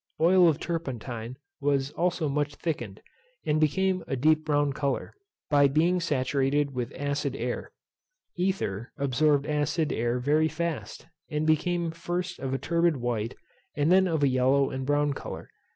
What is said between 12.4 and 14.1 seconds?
a turbid white, and then